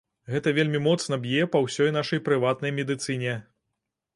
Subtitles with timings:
[0.35, 3.37] Гэта вельмі моцна б'е па ўсёй нашай прыватнай медыцыне.